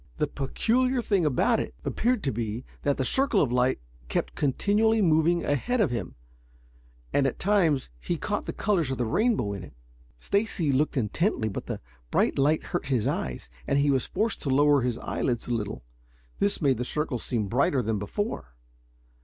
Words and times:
The 0.17 0.25
peculiar 0.25 0.99
thing 0.99 1.27
about 1.27 1.59
it 1.59 1.75
appeared 1.85 2.23
to 2.23 2.31
be 2.31 2.65
that 2.81 2.97
the 2.97 3.05
circle 3.05 3.39
of 3.39 3.51
light 3.51 3.79
kept 4.09 4.33
continually 4.33 4.99
moving 4.99 5.45
ahead 5.45 5.79
of 5.79 5.91
him, 5.91 6.15
and 7.13 7.27
at 7.27 7.37
times 7.37 7.91
he 7.99 8.17
caught 8.17 8.45
the 8.45 8.51
colors 8.51 8.89
of 8.89 8.97
the 8.97 9.05
rainbow 9.05 9.53
in 9.53 9.63
it. 9.63 9.75
Stacy 10.17 10.71
looked 10.71 10.97
intently, 10.97 11.49
but 11.49 11.67
the 11.67 11.79
bright 12.09 12.39
light 12.39 12.63
hurt 12.63 12.87
his 12.87 13.05
eyes 13.05 13.47
and 13.67 13.77
he 13.77 13.91
was 13.91 14.07
forced 14.07 14.41
to 14.41 14.49
lower 14.49 14.81
his 14.81 14.97
eyelids 14.97 15.45
a 15.47 15.51
little. 15.53 15.83
This 16.39 16.63
made 16.63 16.77
the 16.79 16.83
circle 16.83 17.19
seem 17.19 17.45
brighter 17.47 17.83
than 17.83 17.99
before. 17.99 18.55